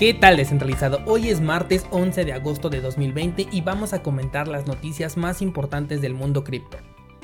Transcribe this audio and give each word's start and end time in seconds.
¿Qué 0.00 0.14
tal 0.14 0.38
descentralizado? 0.38 1.02
Hoy 1.04 1.28
es 1.28 1.42
martes 1.42 1.84
11 1.90 2.24
de 2.24 2.32
agosto 2.32 2.70
de 2.70 2.80
2020 2.80 3.48
y 3.52 3.60
vamos 3.60 3.92
a 3.92 4.02
comentar 4.02 4.48
las 4.48 4.66
noticias 4.66 5.18
más 5.18 5.42
importantes 5.42 6.00
del 6.00 6.14
mundo 6.14 6.42
cripto. 6.42 6.78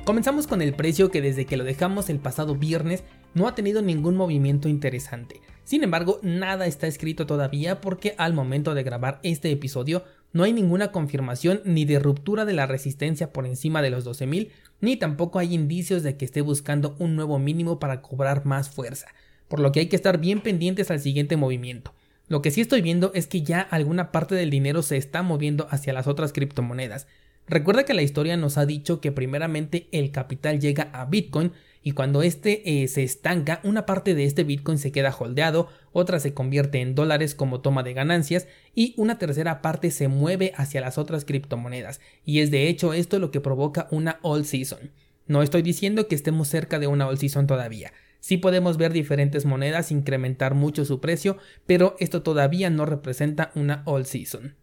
Comenzamos 0.05 0.47
con 0.47 0.61
el 0.61 0.75
precio 0.75 1.11
que 1.11 1.23
desde 1.23 1.47
que 1.47 1.57
lo 1.57 1.65
dejamos 1.65 2.11
el 2.11 2.19
pasado 2.19 2.55
viernes 2.55 3.03
no 3.33 3.49
ha 3.49 3.55
tenido 3.55 3.81
ningún 3.81 4.15
movimiento 4.15 4.69
interesante. 4.69 5.41
Sin 5.65 5.85
embargo, 5.85 6.19
nada 6.21 6.67
está 6.67 6.87
escrito 6.87 7.25
todavía 7.25 7.81
porque 7.81 8.15
al 8.19 8.35
momento 8.35 8.75
de 8.75 8.83
grabar 8.83 9.21
este 9.23 9.51
episodio 9.51 10.05
no 10.35 10.45
hay 10.45 10.53
ninguna 10.53 10.93
confirmación 10.93 11.63
ni 11.65 11.87
de 11.87 11.99
ruptura 11.99 12.45
de 12.45 12.53
la 12.53 12.67
resistencia 12.67 13.33
por 13.33 13.47
encima 13.47 13.81
de 13.81 13.89
los 13.89 14.05
12.000, 14.05 14.51
ni 14.83 14.97
tampoco 14.99 15.39
hay 15.39 15.55
indicios 15.55 16.03
de 16.03 16.19
que 16.19 16.27
esté 16.27 16.43
buscando 16.43 16.95
un 16.99 17.17
nuevo 17.17 17.39
mínimo 17.39 17.79
para 17.79 18.03
cobrar 18.03 18.45
más 18.45 18.69
fuerza, 18.69 19.07
por 19.49 19.61
lo 19.61 19.73
que 19.73 19.81
hay 19.81 19.87
que 19.87 19.97
estar 19.97 20.19
bien 20.19 20.43
pendientes 20.43 20.91
al 20.91 21.01
siguiente 21.01 21.39
movimiento. 21.39 21.96
Lo 22.29 22.43
que 22.43 22.51
sí 22.51 22.61
estoy 22.61 22.83
viendo 22.83 23.13
es 23.15 23.29
que 23.29 23.43
ya 23.43 23.61
alguna 23.61 24.11
parte 24.11 24.35
del 24.35 24.51
dinero 24.51 24.83
se 24.83 24.97
está 24.97 25.23
moviendo 25.23 25.69
hacia 25.71 25.93
las 25.93 26.09
otras 26.09 26.33
criptomonedas. 26.33 27.07
Recuerda 27.47 27.85
que 27.85 27.95
la 27.95 28.03
historia 28.03 28.37
nos 28.37 28.59
ha 28.59 28.67
dicho 28.67 29.01
que 29.01 29.13
primeramente 29.13 29.89
el 29.93 30.11
capital 30.11 30.59
llega 30.59 30.91
a 30.93 31.05
Bitcoin 31.05 31.53
y 31.85 31.93
cuando 31.93 32.23
este 32.23 32.83
eh, 32.83 32.89
se 32.89 33.05
estanca, 33.05 33.61
una 33.63 33.87
parte 33.87 34.17
de 34.17 34.25
este 34.25 34.43
Bitcoin 34.43 34.79
se 34.79 34.91
queda 34.91 35.15
holdeado, 35.17 35.69
otra 35.93 36.19
se 36.19 36.35
convierte 36.35 36.81
en 36.81 36.97
dólares 36.97 37.37
como 37.37 37.61
toma 37.61 37.85
de 37.85 37.93
ganancias 37.93 38.49
y 38.75 38.93
una 38.97 39.19
tercera 39.19 39.63
parte 39.63 39.93
se 39.93 40.09
mueve 40.09 40.53
hacia 40.57 40.81
las 40.81 40.99
otras 40.99 41.25
criptomonedas. 41.25 42.01
Y 42.25 42.41
es 42.41 42.51
de 42.51 42.67
hecho 42.67 42.93
esto 42.93 43.21
lo 43.21 43.31
que 43.31 43.41
provoca 43.41 43.87
una 43.93 44.19
all 44.23 44.45
season. 44.45 44.91
No 45.29 45.43
estoy 45.43 45.63
diciendo 45.63 46.09
que 46.09 46.17
estemos 46.17 46.49
cerca 46.49 46.81
de 46.81 46.89
una 46.89 47.07
all 47.07 47.19
season 47.19 47.47
todavía. 47.47 47.93
Sí 48.27 48.39
podemos 48.39 48.77
ver 48.77 48.93
diferentes 48.93 49.45
monedas 49.45 49.93
incrementar 49.93 50.57
mucho 50.57 50.85
su 50.85 50.99
precio, 50.99 51.39
pero 51.65 51.95
esto 52.01 52.23
todavía 52.25 52.71
no 52.71 52.85
representa 52.85 53.53
una 53.55 53.85
all 53.85 54.05
season. 54.05 54.57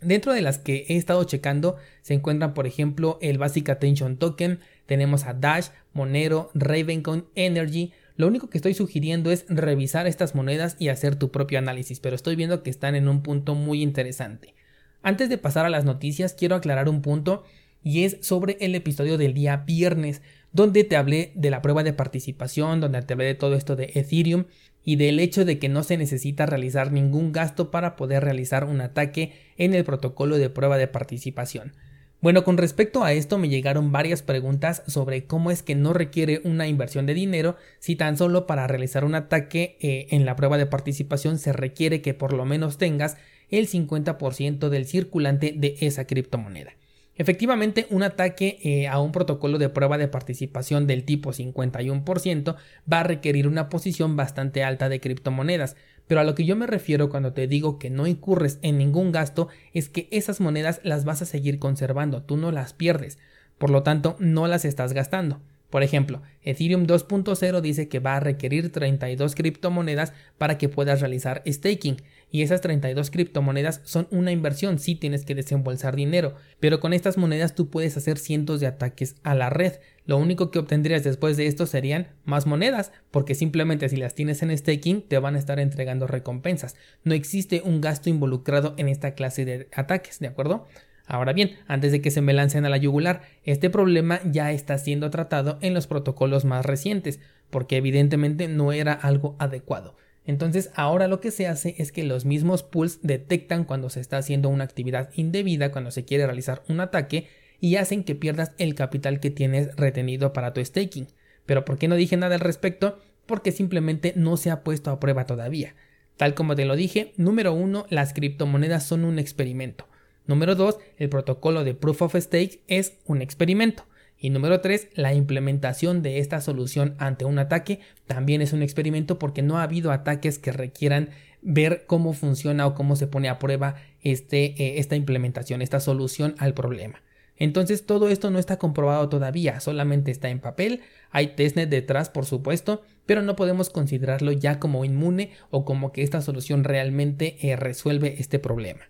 Dentro 0.00 0.32
de 0.32 0.42
las 0.42 0.58
que 0.58 0.86
he 0.88 0.96
estado 0.96 1.22
checando 1.22 1.76
se 2.02 2.14
encuentran 2.14 2.52
por 2.52 2.66
ejemplo 2.66 3.20
el 3.22 3.38
Basic 3.38 3.68
Attention 3.68 4.16
Token, 4.16 4.58
tenemos 4.86 5.22
a 5.22 5.34
Dash, 5.34 5.68
Monero, 5.92 6.50
Ravencoin, 6.54 7.26
Energy. 7.36 7.92
Lo 8.16 8.26
único 8.26 8.50
que 8.50 8.58
estoy 8.58 8.74
sugiriendo 8.74 9.30
es 9.30 9.44
revisar 9.48 10.08
estas 10.08 10.34
monedas 10.34 10.74
y 10.80 10.88
hacer 10.88 11.14
tu 11.14 11.30
propio 11.30 11.60
análisis, 11.60 12.00
pero 12.00 12.16
estoy 12.16 12.34
viendo 12.34 12.64
que 12.64 12.70
están 12.70 12.96
en 12.96 13.06
un 13.06 13.22
punto 13.22 13.54
muy 13.54 13.84
interesante. 13.84 14.56
Antes 15.00 15.28
de 15.28 15.38
pasar 15.38 15.64
a 15.64 15.70
las 15.70 15.84
noticias 15.84 16.34
quiero 16.34 16.56
aclarar 16.56 16.88
un 16.88 17.02
punto 17.02 17.44
y 17.84 18.02
es 18.02 18.16
sobre 18.22 18.56
el 18.58 18.74
episodio 18.74 19.16
del 19.16 19.32
día 19.32 19.58
viernes 19.58 20.22
donde 20.56 20.84
te 20.84 20.96
hablé 20.96 21.32
de 21.34 21.50
la 21.50 21.60
prueba 21.60 21.82
de 21.82 21.92
participación, 21.92 22.80
donde 22.80 23.02
te 23.02 23.12
hablé 23.12 23.26
de 23.26 23.34
todo 23.34 23.56
esto 23.56 23.76
de 23.76 23.92
Ethereum 23.94 24.46
y 24.82 24.96
del 24.96 25.20
hecho 25.20 25.44
de 25.44 25.58
que 25.58 25.68
no 25.68 25.82
se 25.82 25.98
necesita 25.98 26.46
realizar 26.46 26.92
ningún 26.92 27.30
gasto 27.30 27.70
para 27.70 27.94
poder 27.94 28.24
realizar 28.24 28.64
un 28.64 28.80
ataque 28.80 29.34
en 29.58 29.74
el 29.74 29.84
protocolo 29.84 30.38
de 30.38 30.48
prueba 30.48 30.78
de 30.78 30.88
participación. 30.88 31.74
Bueno, 32.22 32.42
con 32.42 32.56
respecto 32.56 33.04
a 33.04 33.12
esto 33.12 33.36
me 33.36 33.50
llegaron 33.50 33.92
varias 33.92 34.22
preguntas 34.22 34.82
sobre 34.86 35.26
cómo 35.26 35.50
es 35.50 35.62
que 35.62 35.74
no 35.74 35.92
requiere 35.92 36.40
una 36.44 36.66
inversión 36.66 37.04
de 37.04 37.12
dinero 37.12 37.56
si 37.78 37.94
tan 37.94 38.16
solo 38.16 38.46
para 38.46 38.66
realizar 38.66 39.04
un 39.04 39.14
ataque 39.14 39.76
eh, 39.80 40.06
en 40.10 40.24
la 40.24 40.36
prueba 40.36 40.56
de 40.56 40.64
participación 40.64 41.38
se 41.38 41.52
requiere 41.52 42.00
que 42.00 42.14
por 42.14 42.32
lo 42.32 42.46
menos 42.46 42.78
tengas 42.78 43.18
el 43.50 43.68
50% 43.68 44.70
del 44.70 44.86
circulante 44.86 45.52
de 45.54 45.76
esa 45.80 46.06
criptomoneda. 46.06 46.72
Efectivamente, 47.18 47.86
un 47.88 48.02
ataque 48.02 48.58
eh, 48.62 48.88
a 48.88 49.00
un 49.00 49.10
protocolo 49.10 49.56
de 49.56 49.70
prueba 49.70 49.96
de 49.96 50.08
participación 50.08 50.86
del 50.86 51.04
tipo 51.04 51.32
51% 51.32 52.56
va 52.92 53.00
a 53.00 53.04
requerir 53.04 53.48
una 53.48 53.70
posición 53.70 54.16
bastante 54.16 54.62
alta 54.62 54.90
de 54.90 55.00
criptomonedas, 55.00 55.76
pero 56.06 56.20
a 56.20 56.24
lo 56.24 56.34
que 56.34 56.44
yo 56.44 56.56
me 56.56 56.66
refiero 56.66 57.08
cuando 57.08 57.32
te 57.32 57.48
digo 57.48 57.78
que 57.78 57.88
no 57.88 58.06
incurres 58.06 58.58
en 58.60 58.76
ningún 58.76 59.12
gasto 59.12 59.48
es 59.72 59.88
que 59.88 60.08
esas 60.10 60.40
monedas 60.40 60.80
las 60.82 61.04
vas 61.04 61.22
a 61.22 61.26
seguir 61.26 61.58
conservando, 61.58 62.22
tú 62.22 62.36
no 62.36 62.52
las 62.52 62.74
pierdes, 62.74 63.18
por 63.56 63.70
lo 63.70 63.82
tanto 63.82 64.16
no 64.18 64.46
las 64.46 64.66
estás 64.66 64.92
gastando. 64.92 65.40
Por 65.76 65.82
ejemplo, 65.82 66.22
Ethereum 66.40 66.86
2.0 66.86 67.60
dice 67.60 67.86
que 67.86 67.98
va 67.98 68.16
a 68.16 68.20
requerir 68.20 68.72
32 68.72 69.34
criptomonedas 69.34 70.14
para 70.38 70.56
que 70.56 70.70
puedas 70.70 71.02
realizar 71.02 71.42
staking 71.46 71.98
y 72.30 72.40
esas 72.40 72.62
32 72.62 73.10
criptomonedas 73.10 73.82
son 73.84 74.08
una 74.10 74.32
inversión, 74.32 74.78
sí 74.78 74.94
tienes 74.94 75.26
que 75.26 75.34
desembolsar 75.34 75.94
dinero, 75.94 76.34
pero 76.60 76.80
con 76.80 76.94
estas 76.94 77.18
monedas 77.18 77.54
tú 77.54 77.68
puedes 77.68 77.94
hacer 77.98 78.16
cientos 78.16 78.58
de 78.60 78.68
ataques 78.68 79.16
a 79.22 79.34
la 79.34 79.50
red. 79.50 79.74
Lo 80.06 80.16
único 80.16 80.50
que 80.50 80.60
obtendrías 80.60 81.04
después 81.04 81.36
de 81.36 81.46
esto 81.46 81.66
serían 81.66 82.08
más 82.24 82.46
monedas, 82.46 82.90
porque 83.10 83.34
simplemente 83.34 83.90
si 83.90 83.96
las 83.96 84.14
tienes 84.14 84.40
en 84.40 84.56
staking 84.56 85.02
te 85.02 85.18
van 85.18 85.36
a 85.36 85.38
estar 85.38 85.60
entregando 85.60 86.06
recompensas. 86.06 86.74
No 87.04 87.12
existe 87.12 87.60
un 87.62 87.82
gasto 87.82 88.08
involucrado 88.08 88.72
en 88.78 88.88
esta 88.88 89.10
clase 89.10 89.44
de 89.44 89.68
ataques, 89.74 90.20
¿de 90.20 90.28
acuerdo? 90.28 90.68
Ahora 91.06 91.32
bien, 91.32 91.56
antes 91.68 91.92
de 91.92 92.00
que 92.00 92.10
se 92.10 92.20
me 92.20 92.32
lancen 92.32 92.64
a 92.64 92.68
la 92.68 92.76
yugular, 92.76 93.22
este 93.44 93.70
problema 93.70 94.20
ya 94.24 94.50
está 94.50 94.76
siendo 94.76 95.10
tratado 95.10 95.58
en 95.62 95.72
los 95.72 95.86
protocolos 95.86 96.44
más 96.44 96.66
recientes, 96.66 97.20
porque 97.50 97.76
evidentemente 97.76 98.48
no 98.48 98.72
era 98.72 98.92
algo 98.92 99.36
adecuado. 99.38 99.96
Entonces 100.24 100.70
ahora 100.74 101.06
lo 101.06 101.20
que 101.20 101.30
se 101.30 101.46
hace 101.46 101.76
es 101.78 101.92
que 101.92 102.02
los 102.02 102.24
mismos 102.24 102.64
pools 102.64 102.98
detectan 103.02 103.64
cuando 103.64 103.88
se 103.90 104.00
está 104.00 104.18
haciendo 104.18 104.48
una 104.48 104.64
actividad 104.64 105.10
indebida, 105.14 105.70
cuando 105.70 105.92
se 105.92 106.04
quiere 106.04 106.26
realizar 106.26 106.64
un 106.68 106.80
ataque, 106.80 107.28
y 107.60 107.76
hacen 107.76 108.04
que 108.04 108.16
pierdas 108.16 108.52
el 108.58 108.74
capital 108.74 109.20
que 109.20 109.30
tienes 109.30 109.74
retenido 109.76 110.32
para 110.32 110.52
tu 110.52 110.62
staking. 110.62 111.06
Pero 111.46 111.64
¿por 111.64 111.78
qué 111.78 111.86
no 111.88 111.94
dije 111.94 112.16
nada 112.16 112.34
al 112.34 112.40
respecto? 112.40 112.98
Porque 113.24 113.52
simplemente 113.52 114.12
no 114.16 114.36
se 114.36 114.50
ha 114.50 114.62
puesto 114.64 114.90
a 114.90 115.00
prueba 115.00 115.24
todavía. 115.24 115.74
Tal 116.16 116.34
como 116.34 116.56
te 116.56 116.64
lo 116.64 116.76
dije, 116.76 117.12
número 117.16 117.52
uno, 117.52 117.86
las 117.88 118.12
criptomonedas 118.12 118.84
son 118.84 119.04
un 119.04 119.18
experimento. 119.18 119.86
Número 120.26 120.54
2, 120.54 120.78
el 120.98 121.08
protocolo 121.08 121.64
de 121.64 121.74
Proof 121.74 122.02
of 122.02 122.16
Stake 122.16 122.62
es 122.66 122.98
un 123.06 123.22
experimento. 123.22 123.84
Y 124.18 124.30
número 124.30 124.60
3, 124.60 124.88
la 124.94 125.12
implementación 125.12 126.02
de 126.02 126.18
esta 126.18 126.40
solución 126.40 126.94
ante 126.98 127.24
un 127.24 127.38
ataque 127.38 127.80
también 128.06 128.40
es 128.40 128.52
un 128.52 128.62
experimento 128.62 129.18
porque 129.18 129.42
no 129.42 129.58
ha 129.58 129.62
habido 129.62 129.92
ataques 129.92 130.38
que 130.38 130.52
requieran 130.52 131.10
ver 131.42 131.84
cómo 131.86 132.12
funciona 132.12 132.66
o 132.66 132.74
cómo 132.74 132.96
se 132.96 133.06
pone 133.06 133.28
a 133.28 133.38
prueba 133.38 133.76
este, 134.02 134.54
eh, 134.62 134.78
esta 134.78 134.96
implementación, 134.96 135.62
esta 135.62 135.80
solución 135.80 136.34
al 136.38 136.54
problema. 136.54 137.02
Entonces 137.38 137.84
todo 137.84 138.08
esto 138.08 138.30
no 138.30 138.38
está 138.38 138.58
comprobado 138.58 139.10
todavía, 139.10 139.60
solamente 139.60 140.10
está 140.10 140.30
en 140.30 140.40
papel, 140.40 140.80
hay 141.10 141.36
testnet 141.36 141.68
detrás 141.68 142.08
por 142.08 142.24
supuesto, 142.24 142.82
pero 143.04 143.20
no 143.20 143.36
podemos 143.36 143.68
considerarlo 143.68 144.32
ya 144.32 144.58
como 144.58 144.86
inmune 144.86 145.32
o 145.50 145.66
como 145.66 145.92
que 145.92 146.02
esta 146.02 146.22
solución 146.22 146.64
realmente 146.64 147.36
eh, 147.42 147.56
resuelve 147.56 148.16
este 148.18 148.38
problema. 148.38 148.80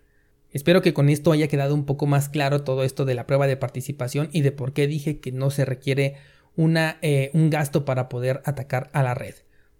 Espero 0.51 0.81
que 0.81 0.93
con 0.93 1.09
esto 1.09 1.31
haya 1.31 1.47
quedado 1.47 1.75
un 1.75 1.85
poco 1.85 2.05
más 2.05 2.29
claro 2.29 2.63
todo 2.63 2.83
esto 2.83 3.05
de 3.05 3.15
la 3.15 3.27
prueba 3.27 3.47
de 3.47 3.57
participación 3.57 4.29
y 4.31 4.41
de 4.41 4.51
por 4.51 4.73
qué 4.73 4.87
dije 4.87 5.19
que 5.19 5.31
no 5.31 5.49
se 5.49 5.65
requiere 5.65 6.15
una, 6.55 6.97
eh, 7.01 7.29
un 7.33 7.49
gasto 7.49 7.85
para 7.85 8.09
poder 8.09 8.41
atacar 8.45 8.89
a 8.93 9.03
la 9.03 9.13
red. 9.13 9.35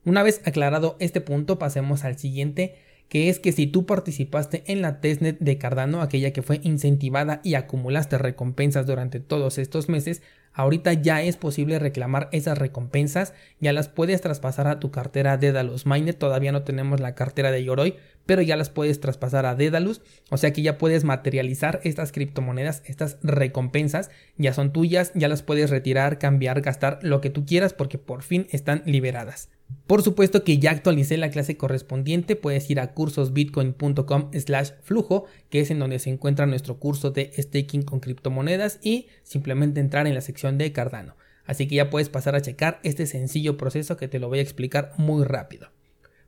Una 0.05 0.23
vez 0.23 0.41
aclarado 0.45 0.95
este 0.99 1.21
punto, 1.21 1.59
pasemos 1.59 2.03
al 2.03 2.17
siguiente, 2.17 2.75
que 3.09 3.29
es 3.29 3.39
que 3.39 3.51
si 3.51 3.67
tú 3.67 3.85
participaste 3.85 4.63
en 4.67 4.81
la 4.81 4.99
testnet 4.99 5.37
de 5.39 5.57
Cardano, 5.57 6.01
aquella 6.01 6.33
que 6.33 6.41
fue 6.41 6.59
incentivada 6.63 7.41
y 7.43 7.55
acumulaste 7.55 8.17
recompensas 8.17 8.85
durante 8.85 9.19
todos 9.19 9.57
estos 9.57 9.89
meses, 9.89 10.21
ahorita 10.53 10.93
ya 10.93 11.21
es 11.21 11.37
posible 11.37 11.79
reclamar 11.79 12.29
esas 12.31 12.57
recompensas, 12.57 13.33
ya 13.59 13.73
las 13.73 13.89
puedes 13.89 14.21
traspasar 14.21 14.67
a 14.67 14.79
tu 14.79 14.91
cartera 14.91 15.37
de 15.37 15.51
Dalos 15.51 15.85
Miner, 15.85 16.15
todavía 16.15 16.51
no 16.51 16.63
tenemos 16.63 16.99
la 16.99 17.15
cartera 17.15 17.51
de 17.51 17.63
Yoroi, 17.63 17.95
pero 18.25 18.41
ya 18.41 18.57
las 18.57 18.69
puedes 18.69 18.99
traspasar 18.99 19.45
a 19.45 19.55
Dedalus, 19.55 20.01
o 20.29 20.37
sea 20.37 20.51
que 20.53 20.63
ya 20.63 20.77
puedes 20.77 21.03
materializar 21.03 21.79
estas 21.83 22.11
criptomonedas, 22.11 22.81
estas 22.85 23.17
recompensas, 23.21 24.09
ya 24.37 24.53
son 24.53 24.73
tuyas, 24.73 25.11
ya 25.13 25.27
las 25.27 25.43
puedes 25.43 25.69
retirar, 25.69 26.17
cambiar, 26.17 26.61
gastar, 26.61 26.99
lo 27.03 27.21
que 27.21 27.29
tú 27.29 27.45
quieras 27.45 27.73
porque 27.73 27.99
por 27.99 28.23
fin 28.23 28.47
están 28.51 28.81
liberadas. 28.85 29.49
Por 29.87 30.01
supuesto 30.01 30.43
que 30.43 30.57
ya 30.57 30.71
actualicé 30.71 31.17
la 31.17 31.29
clase 31.29 31.55
correspondiente, 31.55 32.35
puedes 32.35 32.69
ir 32.69 32.79
a 32.79 32.93
cursosbitcoin.com 32.93 34.31
slash 34.33 34.71
flujo, 34.81 35.25
que 35.49 35.61
es 35.61 35.71
en 35.71 35.79
donde 35.79 35.99
se 35.99 36.09
encuentra 36.09 36.45
nuestro 36.45 36.77
curso 36.77 37.11
de 37.11 37.31
staking 37.37 37.83
con 37.83 38.01
criptomonedas 38.01 38.79
y 38.81 39.07
simplemente 39.23 39.79
entrar 39.79 40.05
en 40.05 40.13
la 40.13 40.21
sección 40.21 40.57
de 40.57 40.73
Cardano. 40.73 41.15
Así 41.45 41.67
que 41.67 41.75
ya 41.75 41.89
puedes 41.89 42.09
pasar 42.09 42.35
a 42.35 42.41
checar 42.41 42.81
este 42.83 43.07
sencillo 43.07 43.55
proceso 43.55 43.95
que 43.95 44.09
te 44.09 44.19
lo 44.19 44.27
voy 44.27 44.39
a 44.39 44.41
explicar 44.41 44.91
muy 44.97 45.23
rápido. 45.23 45.69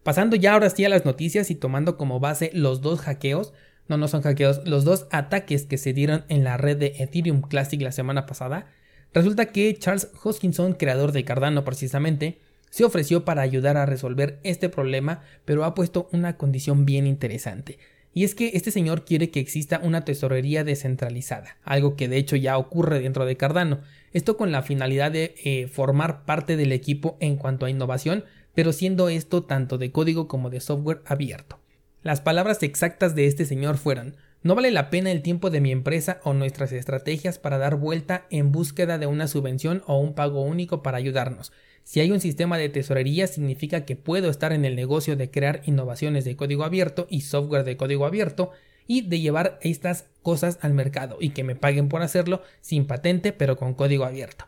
Pasando 0.04 0.38
ya 0.38 0.54
ahora 0.54 0.70
sí 0.70 0.86
a 0.86 0.90
las 0.90 1.04
noticias 1.04 1.52
y 1.52 1.56
tomando 1.56 1.98
como 1.98 2.22
base 2.22 2.52
los 2.54 2.80
dos 2.80 3.02
hackeos, 3.02 3.54
no, 3.90 3.98
no 3.98 4.08
son 4.08 4.22
hackeados, 4.22 4.66
los 4.66 4.86
dos 4.86 5.08
ataques 5.12 5.66
que 5.66 5.78
se 5.78 5.92
dieron 5.92 6.24
en 6.30 6.46
la 6.46 6.56
red 6.56 6.78
de 6.78 6.94
Ethereum 7.00 7.42
Classic 7.42 7.82
la 7.82 7.92
semana 7.92 8.26
pasada, 8.26 8.68
resulta 9.14 9.48
que 9.48 9.76
Charles 9.78 10.10
Hoskinson, 10.24 10.74
creador 10.74 11.12
de 11.12 11.26
Cardano 11.26 11.66
precisamente, 11.66 12.40
se 12.70 12.84
ofreció 12.84 13.26
para 13.26 13.42
ayudar 13.42 13.78
a 13.78 13.86
resolver 13.86 14.40
este 14.44 14.70
problema, 14.70 15.22
pero 15.46 15.66
ha 15.66 15.74
puesto 15.74 16.10
una 16.12 16.38
condición 16.38 16.86
bien 16.86 17.08
interesante. 17.08 17.80
Y 18.14 18.24
es 18.24 18.36
que 18.36 18.52
este 18.54 18.72
señor 18.72 19.06
quiere 19.06 19.30
que 19.30 19.40
exista 19.40 19.80
una 19.84 20.04
tesorería 20.04 20.64
descentralizada, 20.64 21.58
algo 21.64 21.96
que 21.96 22.08
de 22.08 22.18
hecho 22.18 22.36
ya 22.36 22.58
ocurre 22.58 23.00
dentro 23.00 23.26
de 23.26 23.38
Cardano. 23.38 23.82
Esto 24.14 24.36
con 24.36 24.52
la 24.52 24.64
finalidad 24.64 25.12
de 25.12 25.36
eh, 25.44 25.68
formar 25.68 26.26
parte 26.26 26.58
del 26.58 26.72
equipo 26.72 27.18
en 27.20 27.36
cuanto 27.36 27.66
a 27.66 27.70
innovación, 27.70 28.26
pero 28.56 28.74
siendo 28.74 29.10
esto 29.10 29.44
tanto 29.44 29.78
de 29.78 29.92
código 29.92 30.28
como 30.28 30.50
de 30.50 30.60
software 30.60 31.02
abierto. 31.06 31.60
Las 32.02 32.22
palabras 32.22 32.64
exactas 32.64 33.14
de 33.14 33.28
este 33.28 33.46
señor 33.46 33.78
fueron 33.78 34.16
no 34.42 34.56
vale 34.56 34.72
la 34.72 34.90
pena 34.90 35.12
el 35.12 35.22
tiempo 35.22 35.50
de 35.50 35.60
mi 35.60 35.72
empresa 35.72 36.22
o 36.24 36.34
nuestras 36.34 36.72
estrategias 36.72 37.38
para 37.38 37.58
dar 37.58 37.76
vuelta 37.76 38.26
en 38.30 38.54
búsqueda 38.54 38.98
de 38.98 39.06
una 39.06 39.28
subvención 39.28 39.84
o 39.86 40.00
un 40.00 40.14
pago 40.14 40.42
único 40.42 40.82
para 40.82 40.98
ayudarnos. 40.98 41.52
Si 41.84 42.00
hay 42.00 42.12
un 42.12 42.20
sistema 42.20 42.58
de 42.58 42.70
tesorería 42.70 43.28
significa 43.28 43.86
que 43.86 43.96
puedo 43.96 44.30
estar 44.30 44.54
en 44.54 44.66
el 44.66 44.76
negocio 44.76 45.16
de 45.16 45.32
crear 45.32 45.62
innovaciones 45.66 46.26
de 46.26 46.36
código 46.36 46.64
abierto 46.64 47.08
y 47.10 47.22
software 47.22 47.64
de 47.64 47.78
código 47.78 48.06
abierto 48.06 48.52
y 48.88 49.02
de 49.02 49.20
llevar 49.20 49.60
estas 49.62 50.06
cosas 50.22 50.60
al 50.62 50.74
mercado 50.74 51.18
y 51.20 51.30
que 51.30 51.44
me 51.44 51.56
paguen 51.56 51.90
por 51.90 52.02
hacerlo 52.02 52.42
sin 52.62 52.86
patente 52.86 53.34
pero 53.34 53.58
con 53.58 53.74
código 53.74 54.06
abierto. 54.06 54.46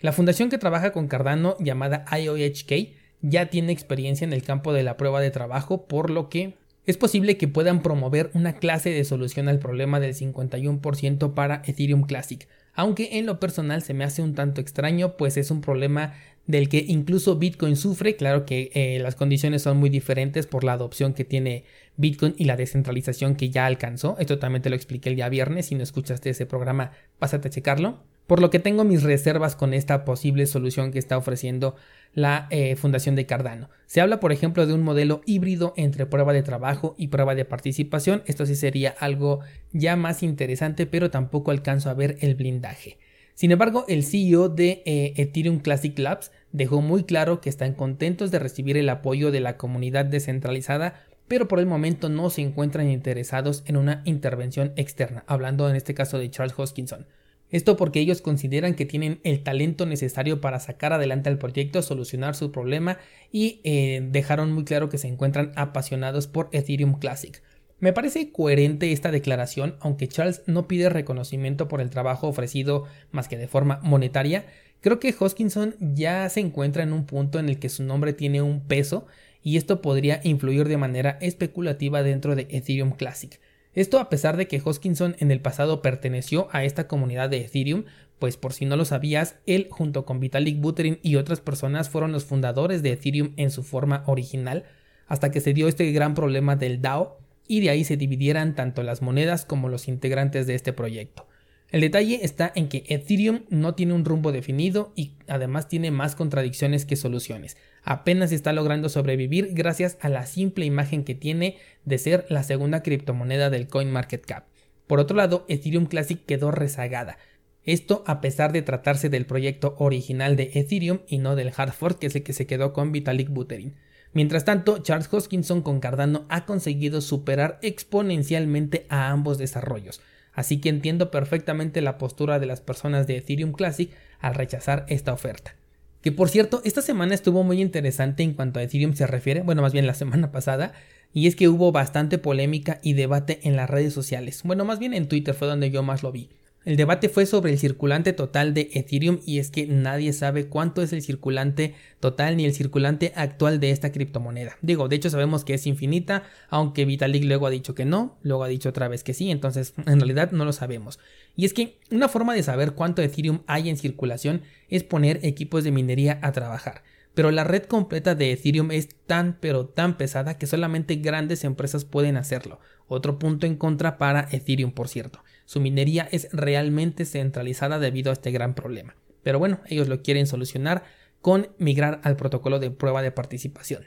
La 0.00 0.12
fundación 0.12 0.50
que 0.50 0.58
trabaja 0.58 0.92
con 0.92 1.08
Cardano 1.08 1.56
llamada 1.58 2.04
IOHK 2.10 2.94
ya 3.22 3.46
tiene 3.46 3.72
experiencia 3.72 4.24
en 4.24 4.32
el 4.32 4.42
campo 4.42 4.72
de 4.72 4.82
la 4.82 4.96
prueba 4.96 5.20
de 5.20 5.30
trabajo 5.30 5.86
por 5.86 6.10
lo 6.10 6.28
que 6.28 6.54
es 6.86 6.96
posible 6.96 7.36
que 7.36 7.48
puedan 7.48 7.82
promover 7.82 8.30
una 8.34 8.54
clase 8.54 8.90
de 8.90 9.04
solución 9.04 9.48
al 9.48 9.58
problema 9.58 10.00
del 10.00 10.14
51% 10.14 11.34
para 11.34 11.62
Ethereum 11.66 12.02
Classic, 12.02 12.48
aunque 12.74 13.18
en 13.18 13.26
lo 13.26 13.40
personal 13.40 13.82
se 13.82 13.94
me 13.94 14.04
hace 14.04 14.22
un 14.22 14.34
tanto 14.34 14.60
extraño, 14.60 15.16
pues 15.16 15.36
es 15.36 15.50
un 15.50 15.60
problema 15.60 16.14
del 16.46 16.68
que 16.68 16.84
incluso 16.86 17.36
Bitcoin 17.36 17.74
sufre, 17.74 18.14
claro 18.14 18.46
que 18.46 18.70
eh, 18.74 19.00
las 19.00 19.16
condiciones 19.16 19.62
son 19.62 19.78
muy 19.78 19.90
diferentes 19.90 20.46
por 20.46 20.62
la 20.62 20.74
adopción 20.74 21.12
que 21.12 21.24
tiene 21.24 21.64
Bitcoin 21.96 22.34
y 22.38 22.44
la 22.44 22.56
descentralización 22.56 23.34
que 23.34 23.50
ya 23.50 23.66
alcanzó, 23.66 24.16
esto 24.20 24.38
también 24.38 24.62
te 24.62 24.70
lo 24.70 24.76
expliqué 24.76 25.08
el 25.08 25.16
día 25.16 25.28
viernes, 25.28 25.66
si 25.66 25.74
no 25.74 25.82
escuchaste 25.82 26.30
ese 26.30 26.46
programa, 26.46 26.92
pásate 27.18 27.48
a 27.48 27.50
checarlo 27.50 27.98
por 28.26 28.40
lo 28.40 28.50
que 28.50 28.58
tengo 28.58 28.84
mis 28.84 29.02
reservas 29.02 29.56
con 29.56 29.74
esta 29.74 30.04
posible 30.04 30.46
solución 30.46 30.90
que 30.90 30.98
está 30.98 31.16
ofreciendo 31.16 31.76
la 32.12 32.48
eh, 32.50 32.76
Fundación 32.76 33.14
de 33.14 33.26
Cardano. 33.26 33.70
Se 33.86 34.00
habla, 34.00 34.20
por 34.20 34.32
ejemplo, 34.32 34.66
de 34.66 34.74
un 34.74 34.82
modelo 34.82 35.20
híbrido 35.26 35.74
entre 35.76 36.06
prueba 36.06 36.32
de 36.32 36.42
trabajo 36.42 36.94
y 36.98 37.08
prueba 37.08 37.34
de 37.34 37.44
participación. 37.44 38.22
Esto 38.26 38.46
sí 38.46 38.56
sería 38.56 38.94
algo 38.98 39.40
ya 39.72 39.96
más 39.96 40.22
interesante, 40.22 40.86
pero 40.86 41.10
tampoco 41.10 41.50
alcanzo 41.50 41.90
a 41.90 41.94
ver 41.94 42.16
el 42.20 42.34
blindaje. 42.34 42.98
Sin 43.34 43.52
embargo, 43.52 43.84
el 43.86 44.02
CEO 44.02 44.48
de 44.48 44.82
eh, 44.86 45.12
Ethereum 45.16 45.58
Classic 45.58 45.96
Labs 45.98 46.32
dejó 46.52 46.80
muy 46.80 47.04
claro 47.04 47.42
que 47.42 47.50
están 47.50 47.74
contentos 47.74 48.30
de 48.30 48.38
recibir 48.38 48.78
el 48.78 48.88
apoyo 48.88 49.30
de 49.30 49.40
la 49.40 49.58
comunidad 49.58 50.06
descentralizada, 50.06 51.04
pero 51.28 51.46
por 51.46 51.58
el 51.58 51.66
momento 51.66 52.08
no 52.08 52.30
se 52.30 52.40
encuentran 52.40 52.88
interesados 52.88 53.62
en 53.66 53.76
una 53.76 54.00
intervención 54.06 54.72
externa, 54.76 55.22
hablando 55.26 55.68
en 55.68 55.76
este 55.76 55.92
caso 55.92 56.18
de 56.18 56.30
Charles 56.30 56.54
Hoskinson. 56.56 57.06
Esto 57.50 57.76
porque 57.76 58.00
ellos 58.00 58.22
consideran 58.22 58.74
que 58.74 58.86
tienen 58.86 59.20
el 59.22 59.42
talento 59.42 59.86
necesario 59.86 60.40
para 60.40 60.58
sacar 60.58 60.92
adelante 60.92 61.30
el 61.30 61.38
proyecto, 61.38 61.80
solucionar 61.80 62.34
su 62.34 62.50
problema 62.50 62.98
y 63.30 63.60
eh, 63.62 64.06
dejaron 64.10 64.52
muy 64.52 64.64
claro 64.64 64.88
que 64.88 64.98
se 64.98 65.08
encuentran 65.08 65.52
apasionados 65.54 66.26
por 66.26 66.48
Ethereum 66.52 66.98
Classic. 66.98 67.40
Me 67.78 67.92
parece 67.92 68.32
coherente 68.32 68.90
esta 68.90 69.10
declaración, 69.10 69.76
aunque 69.80 70.08
Charles 70.08 70.42
no 70.46 70.66
pide 70.66 70.88
reconocimiento 70.88 71.68
por 71.68 71.80
el 71.80 71.90
trabajo 71.90 72.26
ofrecido 72.26 72.84
más 73.10 73.28
que 73.28 73.36
de 73.36 73.48
forma 73.48 73.80
monetaria, 73.82 74.46
creo 74.80 74.98
que 74.98 75.14
Hoskinson 75.18 75.76
ya 75.78 76.28
se 76.30 76.40
encuentra 76.40 76.82
en 76.82 76.92
un 76.92 77.04
punto 77.04 77.38
en 77.38 77.48
el 77.48 77.58
que 77.58 77.68
su 77.68 77.84
nombre 77.84 78.12
tiene 78.12 78.40
un 78.40 78.66
peso 78.66 79.06
y 79.42 79.58
esto 79.58 79.82
podría 79.82 80.20
influir 80.24 80.66
de 80.66 80.78
manera 80.78 81.18
especulativa 81.20 82.02
dentro 82.02 82.34
de 82.34 82.48
Ethereum 82.50 82.92
Classic. 82.92 83.38
Esto 83.76 84.00
a 84.00 84.08
pesar 84.08 84.38
de 84.38 84.48
que 84.48 84.60
Hoskinson 84.64 85.16
en 85.18 85.30
el 85.30 85.42
pasado 85.42 85.82
perteneció 85.82 86.48
a 86.50 86.64
esta 86.64 86.88
comunidad 86.88 87.28
de 87.28 87.42
Ethereum, 87.42 87.84
pues 88.18 88.38
por 88.38 88.54
si 88.54 88.64
no 88.64 88.74
lo 88.74 88.86
sabías, 88.86 89.36
él 89.44 89.68
junto 89.70 90.06
con 90.06 90.18
Vitalik 90.18 90.58
Buterin 90.58 90.98
y 91.02 91.16
otras 91.16 91.42
personas 91.42 91.90
fueron 91.90 92.10
los 92.10 92.24
fundadores 92.24 92.82
de 92.82 92.92
Ethereum 92.92 93.34
en 93.36 93.50
su 93.50 93.62
forma 93.62 94.02
original, 94.06 94.64
hasta 95.06 95.30
que 95.30 95.42
se 95.42 95.52
dio 95.52 95.68
este 95.68 95.92
gran 95.92 96.14
problema 96.14 96.56
del 96.56 96.80
DAO 96.80 97.18
y 97.46 97.60
de 97.60 97.68
ahí 97.68 97.84
se 97.84 97.98
dividieran 97.98 98.54
tanto 98.54 98.82
las 98.82 99.02
monedas 99.02 99.44
como 99.44 99.68
los 99.68 99.88
integrantes 99.88 100.46
de 100.46 100.54
este 100.54 100.72
proyecto. 100.72 101.25
El 101.72 101.80
detalle 101.80 102.20
está 102.22 102.52
en 102.54 102.68
que 102.68 102.84
Ethereum 102.86 103.42
no 103.48 103.74
tiene 103.74 103.92
un 103.92 104.04
rumbo 104.04 104.30
definido 104.30 104.92
y 104.94 105.14
además 105.26 105.68
tiene 105.68 105.90
más 105.90 106.14
contradicciones 106.14 106.86
que 106.86 106.94
soluciones. 106.94 107.56
Apenas 107.82 108.30
está 108.30 108.52
logrando 108.52 108.88
sobrevivir 108.88 109.50
gracias 109.52 109.98
a 110.00 110.08
la 110.08 110.26
simple 110.26 110.64
imagen 110.64 111.02
que 111.02 111.16
tiene 111.16 111.56
de 111.84 111.98
ser 111.98 112.24
la 112.28 112.44
segunda 112.44 112.84
criptomoneda 112.84 113.50
del 113.50 113.66
CoinMarketCap. 113.66 114.46
Por 114.86 115.00
otro 115.00 115.16
lado, 115.16 115.44
Ethereum 115.48 115.86
Classic 115.86 116.24
quedó 116.24 116.52
rezagada. 116.52 117.18
Esto 117.64 118.04
a 118.06 118.20
pesar 118.20 118.52
de 118.52 118.62
tratarse 118.62 119.08
del 119.08 119.26
proyecto 119.26 119.74
original 119.80 120.36
de 120.36 120.52
Ethereum 120.54 121.00
y 121.08 121.18
no 121.18 121.34
del 121.34 121.52
hard 121.56 121.72
fork 121.72 121.98
que 121.98 122.06
es 122.06 122.14
el 122.14 122.22
que 122.22 122.32
se 122.32 122.46
quedó 122.46 122.72
con 122.72 122.92
Vitalik 122.92 123.28
Buterin. 123.28 123.74
Mientras 124.12 124.44
tanto, 124.44 124.78
Charles 124.78 125.12
Hoskinson 125.12 125.62
con 125.62 125.80
Cardano 125.80 126.26
ha 126.28 126.46
conseguido 126.46 127.00
superar 127.00 127.58
exponencialmente 127.60 128.86
a 128.88 129.10
ambos 129.10 129.36
desarrollos 129.36 130.00
así 130.36 130.60
que 130.60 130.68
entiendo 130.68 131.10
perfectamente 131.10 131.80
la 131.80 131.98
postura 131.98 132.38
de 132.38 132.46
las 132.46 132.60
personas 132.60 133.08
de 133.08 133.16
Ethereum 133.16 133.52
Classic 133.52 133.90
al 134.20 134.34
rechazar 134.34 134.86
esta 134.88 135.12
oferta. 135.12 135.56
Que 136.02 136.12
por 136.12 136.28
cierto, 136.28 136.60
esta 136.64 136.82
semana 136.82 137.14
estuvo 137.14 137.42
muy 137.42 137.60
interesante 137.60 138.22
en 138.22 138.34
cuanto 138.34 138.60
a 138.60 138.62
Ethereum 138.62 138.94
se 138.94 139.08
refiere, 139.08 139.42
bueno, 139.42 139.62
más 139.62 139.72
bien 139.72 139.88
la 139.88 139.94
semana 140.02 140.30
pasada, 140.30 140.72
y 141.12 141.26
es 141.26 141.34
que 141.34 141.48
hubo 141.48 141.72
bastante 141.72 142.18
polémica 142.18 142.78
y 142.82 142.92
debate 142.92 143.40
en 143.42 143.56
las 143.56 143.68
redes 143.68 143.94
sociales. 143.94 144.42
Bueno, 144.44 144.64
más 144.64 144.78
bien 144.78 144.92
en 144.94 145.08
Twitter 145.08 145.34
fue 145.34 145.48
donde 145.48 145.70
yo 145.70 145.82
más 145.82 146.02
lo 146.02 146.12
vi. 146.12 146.28
El 146.66 146.76
debate 146.76 147.08
fue 147.08 147.26
sobre 147.26 147.52
el 147.52 147.60
circulante 147.60 148.12
total 148.12 148.52
de 148.52 148.70
Ethereum 148.74 149.20
y 149.24 149.38
es 149.38 149.52
que 149.52 149.68
nadie 149.68 150.12
sabe 150.12 150.48
cuánto 150.48 150.82
es 150.82 150.92
el 150.92 151.00
circulante 151.00 151.76
total 152.00 152.36
ni 152.36 152.44
el 152.44 152.54
circulante 152.54 153.12
actual 153.14 153.60
de 153.60 153.70
esta 153.70 153.92
criptomoneda. 153.92 154.56
Digo, 154.62 154.88
de 154.88 154.96
hecho 154.96 155.08
sabemos 155.08 155.44
que 155.44 155.54
es 155.54 155.64
infinita, 155.68 156.24
aunque 156.50 156.84
Vitalik 156.84 157.22
luego 157.22 157.46
ha 157.46 157.50
dicho 157.50 157.76
que 157.76 157.84
no, 157.84 158.18
luego 158.22 158.42
ha 158.42 158.48
dicho 158.48 158.70
otra 158.70 158.88
vez 158.88 159.04
que 159.04 159.14
sí, 159.14 159.30
entonces 159.30 159.74
en 159.86 160.00
realidad 160.00 160.32
no 160.32 160.44
lo 160.44 160.52
sabemos. 160.52 160.98
Y 161.36 161.44
es 161.44 161.54
que 161.54 161.78
una 161.92 162.08
forma 162.08 162.34
de 162.34 162.42
saber 162.42 162.72
cuánto 162.72 163.00
Ethereum 163.00 163.42
hay 163.46 163.68
en 163.68 163.76
circulación 163.76 164.42
es 164.68 164.82
poner 164.82 165.20
equipos 165.22 165.62
de 165.62 165.70
minería 165.70 166.18
a 166.20 166.32
trabajar 166.32 166.82
pero 167.16 167.30
la 167.30 167.44
red 167.44 167.62
completa 167.62 168.14
de 168.14 168.30
Ethereum 168.30 168.70
es 168.72 168.90
tan 169.06 169.38
pero 169.40 169.64
tan 169.64 169.96
pesada 169.96 170.36
que 170.36 170.46
solamente 170.46 170.96
grandes 170.96 171.44
empresas 171.44 171.86
pueden 171.86 172.18
hacerlo. 172.18 172.60
Otro 172.88 173.18
punto 173.18 173.46
en 173.46 173.56
contra 173.56 173.96
para 173.96 174.28
Ethereum, 174.32 174.70
por 174.70 174.88
cierto. 174.88 175.20
Su 175.46 175.60
minería 175.60 176.06
es 176.12 176.28
realmente 176.32 177.06
centralizada 177.06 177.78
debido 177.78 178.10
a 178.10 178.12
este 178.12 178.30
gran 178.30 178.54
problema. 178.54 178.94
Pero 179.22 179.38
bueno, 179.38 179.60
ellos 179.66 179.88
lo 179.88 180.02
quieren 180.02 180.26
solucionar 180.26 180.84
con 181.22 181.48
migrar 181.58 182.00
al 182.04 182.16
protocolo 182.16 182.58
de 182.58 182.70
prueba 182.70 183.00
de 183.00 183.10
participación. 183.10 183.84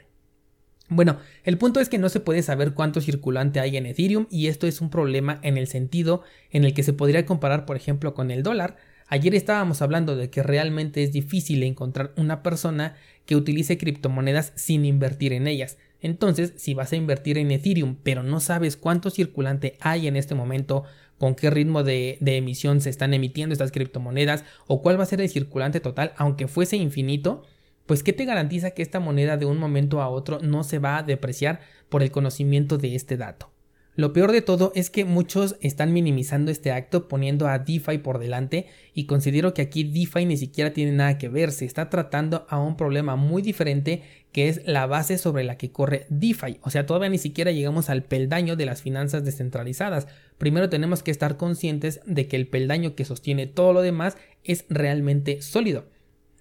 Bueno, 0.88 1.18
el 1.44 1.56
punto 1.56 1.78
es 1.78 1.88
que 1.88 1.98
no 1.98 2.08
se 2.08 2.18
puede 2.18 2.42
saber 2.42 2.74
cuánto 2.74 3.00
circulante 3.00 3.60
hay 3.60 3.76
en 3.76 3.86
Ethereum 3.86 4.26
y 4.28 4.48
esto 4.48 4.66
es 4.66 4.80
un 4.80 4.90
problema 4.90 5.38
en 5.42 5.56
el 5.56 5.68
sentido 5.68 6.24
en 6.50 6.64
el 6.64 6.74
que 6.74 6.82
se 6.82 6.92
podría 6.92 7.24
comparar 7.24 7.64
por 7.64 7.76
ejemplo 7.76 8.12
con 8.12 8.32
el 8.32 8.42
dólar, 8.42 8.76
Ayer 9.12 9.34
estábamos 9.34 9.82
hablando 9.82 10.14
de 10.14 10.30
que 10.30 10.44
realmente 10.44 11.02
es 11.02 11.10
difícil 11.10 11.64
encontrar 11.64 12.12
una 12.16 12.44
persona 12.44 12.94
que 13.26 13.34
utilice 13.34 13.76
criptomonedas 13.76 14.52
sin 14.54 14.84
invertir 14.84 15.32
en 15.32 15.48
ellas. 15.48 15.78
Entonces, 16.00 16.52
si 16.56 16.74
vas 16.74 16.92
a 16.92 16.96
invertir 16.96 17.36
en 17.36 17.50
Ethereum, 17.50 17.96
pero 18.04 18.22
no 18.22 18.38
sabes 18.38 18.76
cuánto 18.76 19.10
circulante 19.10 19.76
hay 19.80 20.06
en 20.06 20.14
este 20.14 20.36
momento, 20.36 20.84
con 21.20 21.34
qué 21.34 21.50
ritmo 21.50 21.82
de, 21.82 22.16
emisión 22.22 22.80
se 22.80 22.88
están 22.88 23.12
emitiendo 23.12 23.52
estas 23.52 23.72
criptomonedas, 23.72 24.42
o 24.66 24.80
cuál 24.80 24.98
va 24.98 25.02
a 25.02 25.06
ser 25.06 25.20
el 25.20 25.28
circulante 25.28 25.78
total, 25.78 26.14
aunque 26.16 26.48
fuese 26.48 26.78
infinito, 26.78 27.42
pues 27.84 28.02
¿qué 28.02 28.14
te 28.14 28.24
garantiza 28.24 28.70
que 28.70 28.80
esta 28.80 29.00
moneda 29.00 29.36
de 29.36 29.44
un 29.44 29.58
momento 29.58 30.00
a 30.00 30.08
otro 30.08 30.38
no 30.40 30.64
se 30.64 30.78
va 30.78 30.96
a 30.96 31.02
depreciar 31.02 31.60
por 31.90 32.02
el 32.02 32.10
conocimiento 32.10 32.78
de 32.78 32.94
este 32.94 33.18
dato? 33.18 33.50
Lo 34.00 34.14
peor 34.14 34.32
de 34.32 34.40
todo 34.40 34.72
es 34.74 34.88
que 34.88 35.04
muchos 35.04 35.56
están 35.60 35.92
minimizando 35.92 36.50
este 36.50 36.72
acto 36.72 37.06
poniendo 37.06 37.48
a 37.48 37.58
DeFi 37.58 37.98
por 37.98 38.18
delante 38.18 38.64
y 38.94 39.04
considero 39.04 39.52
que 39.52 39.60
aquí 39.60 39.84
DeFi 39.84 40.24
ni 40.24 40.38
siquiera 40.38 40.72
tiene 40.72 40.92
nada 40.92 41.18
que 41.18 41.28
ver, 41.28 41.52
se 41.52 41.66
está 41.66 41.90
tratando 41.90 42.46
a 42.48 42.58
un 42.58 42.78
problema 42.78 43.16
muy 43.16 43.42
diferente 43.42 44.02
que 44.32 44.48
es 44.48 44.62
la 44.64 44.86
base 44.86 45.18
sobre 45.18 45.44
la 45.44 45.58
que 45.58 45.70
corre 45.70 46.06
DeFi, 46.08 46.60
o 46.62 46.70
sea, 46.70 46.86
todavía 46.86 47.10
ni 47.10 47.18
siquiera 47.18 47.52
llegamos 47.52 47.90
al 47.90 48.02
peldaño 48.02 48.56
de 48.56 48.64
las 48.64 48.80
finanzas 48.80 49.22
descentralizadas. 49.22 50.06
Primero 50.38 50.70
tenemos 50.70 51.02
que 51.02 51.10
estar 51.10 51.36
conscientes 51.36 52.00
de 52.06 52.26
que 52.26 52.36
el 52.36 52.46
peldaño 52.46 52.94
que 52.94 53.04
sostiene 53.04 53.48
todo 53.48 53.74
lo 53.74 53.82
demás 53.82 54.16
es 54.44 54.64
realmente 54.70 55.42
sólido. 55.42 55.84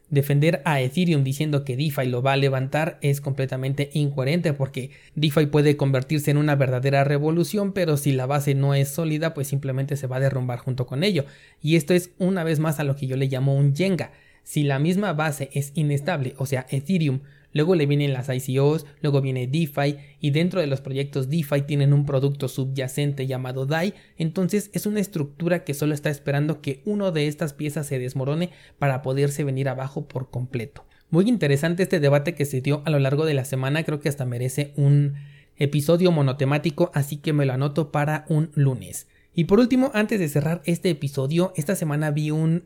Defender 0.09 0.61
a 0.65 0.81
Ethereum 0.81 1.23
diciendo 1.23 1.63
que 1.63 1.77
DeFi 1.77 2.07
lo 2.07 2.21
va 2.21 2.33
a 2.33 2.37
levantar 2.37 2.97
es 3.01 3.21
completamente 3.21 3.89
incoherente 3.93 4.53
porque 4.53 4.91
DeFi 5.15 5.47
puede 5.47 5.77
convertirse 5.77 6.31
en 6.31 6.37
una 6.37 6.55
verdadera 6.55 7.03
revolución, 7.03 7.73
pero 7.73 7.97
si 7.97 8.11
la 8.11 8.25
base 8.25 8.55
no 8.55 8.73
es 8.73 8.89
sólida, 8.89 9.33
pues 9.33 9.47
simplemente 9.47 9.97
se 9.97 10.07
va 10.07 10.17
a 10.17 10.21
derrumbar 10.21 10.59
junto 10.59 10.85
con 10.85 11.03
ello. 11.03 11.25
Y 11.61 11.75
esto 11.75 11.93
es 11.93 12.11
una 12.17 12.43
vez 12.43 12.59
más 12.59 12.79
a 12.79 12.83
lo 12.83 12.95
que 12.95 13.07
yo 13.07 13.17
le 13.17 13.27
llamo 13.27 13.55
un 13.55 13.75
Jenga. 13.75 14.11
Si 14.43 14.63
la 14.63 14.79
misma 14.79 15.13
base 15.13 15.49
es 15.53 15.71
inestable, 15.75 16.33
o 16.37 16.45
sea, 16.45 16.65
Ethereum 16.69 17.19
Luego 17.53 17.75
le 17.75 17.85
vienen 17.85 18.13
las 18.13 18.29
ICOs, 18.29 18.85
luego 19.01 19.21
viene 19.21 19.47
DeFi 19.47 19.97
y 20.19 20.31
dentro 20.31 20.61
de 20.61 20.67
los 20.67 20.81
proyectos 20.81 21.29
DeFi 21.29 21.63
tienen 21.63 21.93
un 21.93 22.05
producto 22.05 22.47
subyacente 22.47 23.27
llamado 23.27 23.65
DAI, 23.65 23.93
entonces 24.17 24.69
es 24.73 24.85
una 24.85 24.99
estructura 24.99 25.63
que 25.63 25.73
solo 25.73 25.93
está 25.93 26.09
esperando 26.09 26.61
que 26.61 26.81
uno 26.85 27.11
de 27.11 27.27
estas 27.27 27.53
piezas 27.53 27.87
se 27.87 27.99
desmorone 27.99 28.51
para 28.77 29.01
poderse 29.01 29.43
venir 29.43 29.69
abajo 29.69 30.07
por 30.07 30.29
completo. 30.29 30.85
Muy 31.09 31.27
interesante 31.27 31.83
este 31.83 31.99
debate 31.99 32.35
que 32.35 32.45
se 32.45 32.61
dio 32.61 32.83
a 32.85 32.91
lo 32.91 32.99
largo 32.99 33.25
de 33.25 33.33
la 33.33 33.45
semana, 33.45 33.83
creo 33.83 33.99
que 33.99 34.09
hasta 34.09 34.25
merece 34.25 34.73
un 34.75 35.15
episodio 35.57 36.11
monotemático, 36.11 36.91
así 36.93 37.17
que 37.17 37.33
me 37.33 37.45
lo 37.45 37.53
anoto 37.53 37.91
para 37.91 38.25
un 38.29 38.51
lunes. 38.53 39.07
Y 39.33 39.45
por 39.45 39.59
último, 39.59 39.91
antes 39.93 40.19
de 40.19 40.27
cerrar 40.27 40.61
este 40.65 40.89
episodio, 40.89 41.53
esta 41.55 41.75
semana 41.75 42.11
vi 42.11 42.31
un... 42.31 42.63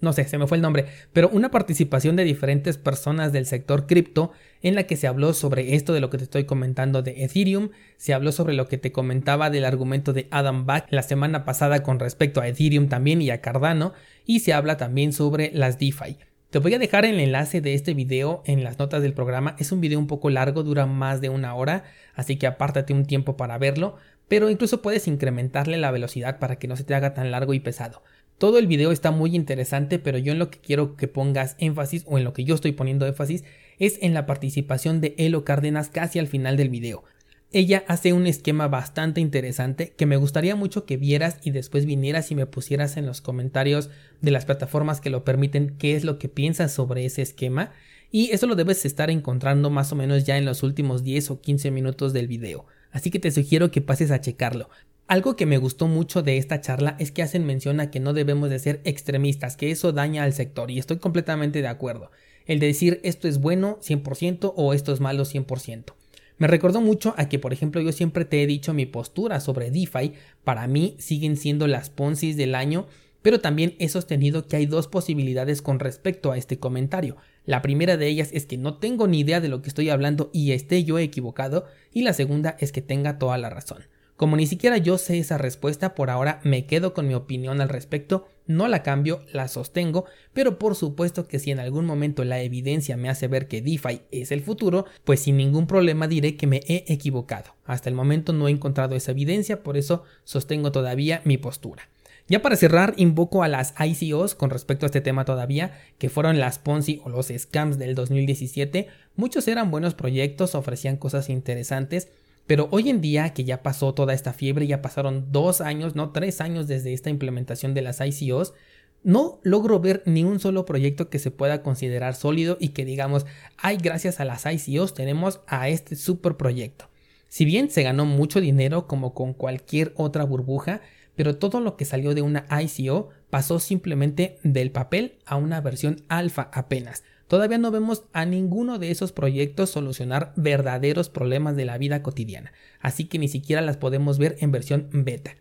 no 0.00 0.12
sé, 0.12 0.24
se 0.28 0.38
me 0.38 0.46
fue 0.46 0.58
el 0.58 0.62
nombre, 0.62 0.86
pero 1.12 1.30
una 1.30 1.50
participación 1.50 2.16
de 2.16 2.24
diferentes 2.24 2.78
personas 2.78 3.32
del 3.32 3.46
sector 3.46 3.86
cripto 3.86 4.30
en 4.60 4.74
la 4.74 4.84
que 4.84 4.96
se 4.96 5.08
habló 5.08 5.32
sobre 5.32 5.74
esto 5.74 5.94
de 5.94 6.00
lo 6.00 6.10
que 6.10 6.18
te 6.18 6.24
estoy 6.24 6.44
comentando 6.44 7.02
de 7.02 7.24
Ethereum, 7.24 7.70
se 7.96 8.14
habló 8.14 8.30
sobre 8.30 8.54
lo 8.54 8.68
que 8.68 8.78
te 8.78 8.92
comentaba 8.92 9.50
del 9.50 9.64
argumento 9.64 10.12
de 10.12 10.28
Adam 10.30 10.66
Back 10.66 10.86
la 10.90 11.02
semana 11.02 11.44
pasada 11.44 11.82
con 11.82 11.98
respecto 11.98 12.40
a 12.40 12.46
Ethereum 12.46 12.88
también 12.88 13.20
y 13.22 13.30
a 13.30 13.40
Cardano, 13.40 13.94
y 14.24 14.40
se 14.40 14.52
habla 14.52 14.76
también 14.76 15.12
sobre 15.12 15.50
las 15.54 15.78
DeFi. 15.78 16.18
Te 16.50 16.58
voy 16.58 16.74
a 16.74 16.78
dejar 16.78 17.06
el 17.06 17.18
enlace 17.18 17.62
de 17.62 17.72
este 17.72 17.94
video 17.94 18.42
en 18.44 18.62
las 18.62 18.78
notas 18.78 19.00
del 19.00 19.14
programa. 19.14 19.56
Es 19.58 19.72
un 19.72 19.80
video 19.80 19.98
un 19.98 20.06
poco 20.06 20.28
largo, 20.28 20.62
dura 20.62 20.84
más 20.84 21.22
de 21.22 21.30
una 21.30 21.54
hora, 21.54 21.84
así 22.14 22.36
que 22.36 22.46
apártate 22.46 22.92
un 22.92 23.06
tiempo 23.06 23.38
para 23.38 23.56
verlo 23.56 23.96
pero 24.28 24.50
incluso 24.50 24.82
puedes 24.82 25.08
incrementarle 25.08 25.76
la 25.76 25.90
velocidad 25.90 26.38
para 26.38 26.56
que 26.58 26.68
no 26.68 26.76
se 26.76 26.84
te 26.84 26.94
haga 26.94 27.14
tan 27.14 27.30
largo 27.30 27.54
y 27.54 27.60
pesado. 27.60 28.02
Todo 28.38 28.58
el 28.58 28.66
video 28.66 28.90
está 28.90 29.10
muy 29.12 29.36
interesante, 29.36 29.98
pero 29.98 30.18
yo 30.18 30.32
en 30.32 30.38
lo 30.38 30.50
que 30.50 30.58
quiero 30.58 30.96
que 30.96 31.06
pongas 31.06 31.54
énfasis 31.58 32.04
o 32.06 32.18
en 32.18 32.24
lo 32.24 32.32
que 32.32 32.44
yo 32.44 32.54
estoy 32.54 32.72
poniendo 32.72 33.06
énfasis 33.06 33.44
es 33.78 33.98
en 34.02 34.14
la 34.14 34.26
participación 34.26 35.00
de 35.00 35.14
Elo 35.16 35.44
Cárdenas 35.44 35.90
casi 35.90 36.18
al 36.18 36.26
final 36.26 36.56
del 36.56 36.68
video. 36.68 37.04
Ella 37.52 37.84
hace 37.86 38.14
un 38.14 38.26
esquema 38.26 38.66
bastante 38.66 39.20
interesante 39.20 39.92
que 39.96 40.06
me 40.06 40.16
gustaría 40.16 40.56
mucho 40.56 40.86
que 40.86 40.96
vieras 40.96 41.36
y 41.42 41.50
después 41.50 41.84
vinieras 41.84 42.30
y 42.30 42.34
me 42.34 42.46
pusieras 42.46 42.96
en 42.96 43.04
los 43.04 43.20
comentarios 43.20 43.90
de 44.22 44.30
las 44.30 44.46
plataformas 44.46 45.02
que 45.02 45.10
lo 45.10 45.22
permiten 45.22 45.76
qué 45.78 45.94
es 45.94 46.02
lo 46.02 46.18
que 46.18 46.30
piensas 46.30 46.72
sobre 46.72 47.04
ese 47.04 47.20
esquema 47.20 47.70
y 48.10 48.30
eso 48.30 48.46
lo 48.46 48.54
debes 48.54 48.86
estar 48.86 49.10
encontrando 49.10 49.68
más 49.68 49.92
o 49.92 49.96
menos 49.96 50.24
ya 50.24 50.38
en 50.38 50.46
los 50.46 50.62
últimos 50.62 51.04
10 51.04 51.30
o 51.30 51.40
15 51.42 51.70
minutos 51.70 52.14
del 52.14 52.26
video 52.26 52.66
así 52.92 53.10
que 53.10 53.18
te 53.18 53.32
sugiero 53.32 53.70
que 53.70 53.80
pases 53.80 54.10
a 54.10 54.20
checarlo. 54.20 54.70
Algo 55.08 55.34
que 55.34 55.46
me 55.46 55.58
gustó 55.58 55.88
mucho 55.88 56.22
de 56.22 56.38
esta 56.38 56.60
charla 56.60 56.96
es 57.00 57.10
que 57.10 57.22
hacen 57.22 57.44
mención 57.44 57.80
a 57.80 57.90
que 57.90 57.98
no 57.98 58.12
debemos 58.12 58.48
de 58.50 58.60
ser 58.60 58.80
extremistas, 58.84 59.56
que 59.56 59.70
eso 59.70 59.92
daña 59.92 60.22
al 60.22 60.32
sector 60.32 60.70
y 60.70 60.78
estoy 60.78 60.98
completamente 60.98 61.60
de 61.60 61.68
acuerdo. 61.68 62.10
El 62.46 62.60
de 62.60 62.68
decir 62.68 63.00
esto 63.02 63.26
es 63.26 63.40
bueno 63.40 63.78
100% 63.82 64.52
o 64.54 64.72
esto 64.72 64.92
es 64.92 65.00
malo 65.00 65.24
100%. 65.24 65.94
Me 66.38 66.46
recordó 66.46 66.80
mucho 66.80 67.14
a 67.16 67.28
que, 67.28 67.38
por 67.38 67.52
ejemplo, 67.52 67.80
yo 67.80 67.92
siempre 67.92 68.24
te 68.24 68.42
he 68.42 68.46
dicho 68.46 68.72
mi 68.72 68.86
postura 68.86 69.40
sobre 69.40 69.70
DeFi, 69.70 70.14
para 70.44 70.66
mí 70.66 70.96
siguen 70.98 71.36
siendo 71.36 71.66
las 71.66 71.90
Ponzi's 71.90 72.36
del 72.36 72.54
año 72.54 72.86
pero 73.22 73.40
también 73.40 73.74
he 73.78 73.88
sostenido 73.88 74.46
que 74.46 74.56
hay 74.56 74.66
dos 74.66 74.88
posibilidades 74.88 75.62
con 75.62 75.78
respecto 75.78 76.32
a 76.32 76.36
este 76.36 76.58
comentario. 76.58 77.16
La 77.44 77.62
primera 77.62 77.96
de 77.96 78.06
ellas 78.06 78.30
es 78.32 78.46
que 78.46 78.56
no 78.56 78.78
tengo 78.78 79.08
ni 79.08 79.20
idea 79.20 79.40
de 79.40 79.48
lo 79.48 79.62
que 79.62 79.68
estoy 79.68 79.90
hablando 79.90 80.30
y 80.32 80.52
esté 80.52 80.84
yo 80.84 80.98
equivocado, 80.98 81.66
y 81.92 82.02
la 82.02 82.12
segunda 82.12 82.56
es 82.60 82.70
que 82.70 82.82
tenga 82.82 83.18
toda 83.18 83.36
la 83.38 83.50
razón. 83.50 83.84
Como 84.16 84.36
ni 84.36 84.46
siquiera 84.46 84.76
yo 84.76 84.98
sé 84.98 85.18
esa 85.18 85.36
respuesta, 85.36 85.96
por 85.96 86.08
ahora 86.08 86.40
me 86.44 86.66
quedo 86.66 86.94
con 86.94 87.08
mi 87.08 87.14
opinión 87.14 87.60
al 87.60 87.68
respecto, 87.68 88.28
no 88.46 88.68
la 88.68 88.84
cambio, 88.84 89.24
la 89.32 89.48
sostengo, 89.48 90.04
pero 90.32 90.60
por 90.60 90.76
supuesto 90.76 91.26
que 91.26 91.40
si 91.40 91.50
en 91.50 91.58
algún 91.58 91.86
momento 91.86 92.22
la 92.22 92.40
evidencia 92.40 92.96
me 92.96 93.08
hace 93.08 93.26
ver 93.26 93.48
que 93.48 93.62
DeFi 93.62 94.02
es 94.12 94.30
el 94.30 94.42
futuro, 94.42 94.86
pues 95.02 95.20
sin 95.20 95.36
ningún 95.36 95.66
problema 95.66 96.06
diré 96.06 96.36
que 96.36 96.46
me 96.46 96.60
he 96.68 96.84
equivocado. 96.86 97.56
Hasta 97.64 97.88
el 97.88 97.96
momento 97.96 98.32
no 98.32 98.46
he 98.46 98.52
encontrado 98.52 98.94
esa 98.94 99.10
evidencia, 99.10 99.64
por 99.64 99.76
eso 99.76 100.04
sostengo 100.22 100.70
todavía 100.70 101.22
mi 101.24 101.38
postura. 101.38 101.88
Ya 102.32 102.40
para 102.40 102.56
cerrar, 102.56 102.94
invoco 102.96 103.42
a 103.42 103.48
las 103.48 103.74
ICOs 103.78 104.34
con 104.34 104.48
respecto 104.48 104.86
a 104.86 104.88
este 104.88 105.02
tema 105.02 105.26
todavía, 105.26 105.72
que 105.98 106.08
fueron 106.08 106.40
las 106.40 106.58
Ponzi 106.58 106.98
o 107.04 107.10
los 107.10 107.26
scams 107.26 107.76
del 107.76 107.94
2017. 107.94 108.86
Muchos 109.16 109.46
eran 109.48 109.70
buenos 109.70 109.92
proyectos, 109.92 110.54
ofrecían 110.54 110.96
cosas 110.96 111.28
interesantes, 111.28 112.08
pero 112.46 112.68
hoy 112.70 112.88
en 112.88 113.02
día 113.02 113.34
que 113.34 113.44
ya 113.44 113.62
pasó 113.62 113.92
toda 113.92 114.14
esta 114.14 114.32
fiebre, 114.32 114.66
ya 114.66 114.80
pasaron 114.80 115.30
dos 115.30 115.60
años, 115.60 115.94
no 115.94 116.12
tres 116.12 116.40
años 116.40 116.68
desde 116.68 116.94
esta 116.94 117.10
implementación 117.10 117.74
de 117.74 117.82
las 117.82 118.00
ICOs, 118.00 118.54
no 119.02 119.38
logro 119.42 119.80
ver 119.80 120.02
ni 120.06 120.24
un 120.24 120.40
solo 120.40 120.64
proyecto 120.64 121.10
que 121.10 121.18
se 121.18 121.30
pueda 121.30 121.62
considerar 121.62 122.14
sólido 122.14 122.56
y 122.58 122.68
que 122.68 122.86
digamos, 122.86 123.26
ay, 123.58 123.76
gracias 123.76 124.20
a 124.20 124.24
las 124.24 124.46
ICOs 124.46 124.94
tenemos 124.94 125.42
a 125.46 125.68
este 125.68 125.96
super 125.96 126.38
proyecto. 126.38 126.88
Si 127.28 127.44
bien 127.44 127.70
se 127.70 127.82
ganó 127.82 128.06
mucho 128.06 128.40
dinero 128.40 128.86
como 128.86 129.12
con 129.12 129.34
cualquier 129.34 129.92
otra 129.96 130.24
burbuja, 130.24 130.80
pero 131.22 131.36
todo 131.36 131.60
lo 131.60 131.76
que 131.76 131.84
salió 131.84 132.16
de 132.16 132.22
una 132.22 132.48
ICO 132.50 133.10
pasó 133.30 133.60
simplemente 133.60 134.40
del 134.42 134.72
papel 134.72 135.20
a 135.24 135.36
una 135.36 135.60
versión 135.60 136.02
alfa 136.08 136.50
apenas. 136.52 137.04
Todavía 137.28 137.58
no 137.58 137.70
vemos 137.70 138.02
a 138.12 138.24
ninguno 138.24 138.80
de 138.80 138.90
esos 138.90 139.12
proyectos 139.12 139.70
solucionar 139.70 140.32
verdaderos 140.34 141.10
problemas 141.10 141.54
de 141.54 141.64
la 141.64 141.78
vida 141.78 142.02
cotidiana, 142.02 142.52
así 142.80 143.04
que 143.04 143.20
ni 143.20 143.28
siquiera 143.28 143.62
las 143.62 143.76
podemos 143.76 144.18
ver 144.18 144.34
en 144.40 144.50
versión 144.50 144.88
beta. 144.90 145.36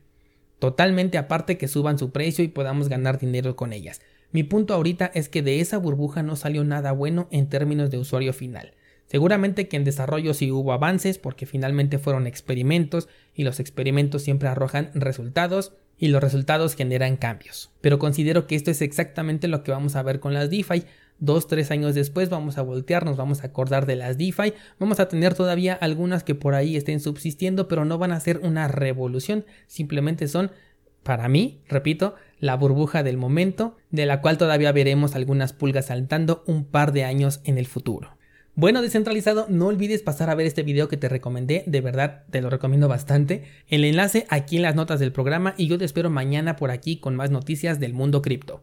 Totalmente 0.59 1.17
aparte 1.17 1.57
que 1.57 1.67
suban 1.67 1.97
su 1.97 2.11
precio 2.11 2.43
y 2.43 2.50
podamos 2.50 2.88
ganar 2.88 3.17
dinero 3.17 3.55
con 3.55 3.73
ellas. 3.73 4.01
Mi 4.31 4.43
punto 4.43 4.75
ahorita 4.75 5.09
es 5.15 5.29
que 5.29 5.41
de 5.41 5.61
esa 5.61 5.79
burbuja 5.79 6.21
no 6.21 6.35
salió 6.35 6.63
nada 6.63 6.91
bueno 6.91 7.27
en 7.31 7.50
términos 7.50 7.89
de 7.89 7.97
usuario 7.97 8.33
final. 8.33 8.75
Seguramente 9.12 9.68
que 9.68 9.75
en 9.75 9.84
desarrollo 9.84 10.34
sí 10.34 10.53
hubo 10.53 10.72
avances 10.72 11.18
porque 11.18 11.46
finalmente 11.46 11.98
fueron 11.98 12.27
experimentos 12.27 13.10
y 13.36 13.44
los 13.44 13.60
experimentos 13.60 14.22
siempre 14.22 14.48
arrojan 14.48 14.89
resultados 14.94 15.74
y 15.98 16.08
los 16.08 16.24
resultados 16.24 16.75
generan 16.75 17.18
cambios. 17.18 17.72
Pero 17.82 18.00
considero 18.00 18.48
que 18.48 18.56
esto 18.56 18.72
es 18.72 18.82
exactamente 18.82 19.50
lo 19.50 19.63
que 19.63 19.72
vamos 19.72 19.98
a 19.98 20.01
ver 20.01 20.22
con 20.22 20.34
las 20.34 20.50
DeFi. 20.50 20.86
Dos, 21.20 21.48
tres 21.48 21.72
años 21.72 21.94
después 21.94 22.30
vamos 22.30 22.58
a 22.58 22.62
voltearnos, 22.62 23.18
vamos 23.18 23.44
a 23.44 23.48
acordar 23.48 23.86
de 23.86 23.98
las 23.98 24.18
DeFi, 24.18 24.53
vamos 24.80 25.01
a 25.01 25.10
tener 25.10 25.34
todavía 25.34 25.74
algunas 25.74 26.24
que 26.24 26.34
por 26.34 26.56
ahí 26.56 26.77
estén 26.77 27.01
subsistiendo, 27.01 27.68
pero 27.68 27.84
no 27.84 27.98
van 27.98 28.13
a 28.13 28.20
ser 28.22 28.38
una 28.38 28.70
revolución, 28.70 29.44
simplemente 29.68 30.30
son, 30.30 30.51
para 31.03 31.27
mí, 31.27 31.60
repito, 31.68 32.15
la 32.39 32.56
burbuja 32.56 33.03
del 33.03 33.18
momento, 33.18 33.75
de 33.89 34.06
la 34.06 34.22
cual 34.22 34.38
todavía 34.38 34.72
veremos 34.72 35.15
algunas 35.15 35.51
pulgas 35.51 35.88
saltando 35.88 36.46
un 36.48 36.63
par 36.63 36.94
de 36.94 37.03
años 37.03 37.41
en 37.44 37.58
el 37.58 37.68
futuro. 37.68 38.21
Bueno, 38.62 38.84
descentralizado, 38.84 39.48
no 39.50 39.65
olvides 39.65 40.03
pasar 40.03 40.30
a 40.30 40.36
ver 40.36 40.46
este 40.46 40.62
video 40.62 40.88
que 40.88 40.96
te 40.96 41.10
recomendé, 41.10 41.63
de 41.65 41.82
verdad 41.82 42.25
te 42.30 42.41
lo 42.41 42.51
recomiendo 42.51 42.88
bastante. 42.88 43.41
El 43.68 43.84
enlace 43.84 44.27
aquí 44.30 44.58
en 44.58 44.62
las 44.62 44.75
notas 44.75 45.00
del 45.00 45.12
programa 45.12 45.56
y 45.58 45.65
yo 45.65 45.80
te 45.80 45.86
espero 45.86 46.12
mañana 46.12 46.58
por 46.58 46.70
aquí 46.70 47.00
con 47.00 47.15
más 47.15 47.32
noticias 47.32 47.80
del 47.80 47.96
mundo 47.96 48.22
cripto. 48.22 48.60